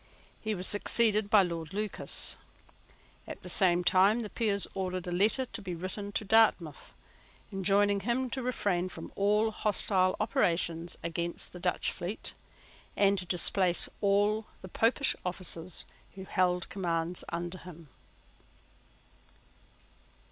[0.41, 2.35] He was succeeded by Lord Lucas.
[3.27, 6.95] At the same time the Peers ordered a letter to be written to Dartmouth,
[7.53, 12.33] enjoining him to refrain from all hostile operations against the Dutch fleet,
[12.97, 17.89] and to displace all the Popish officers who held commands under him.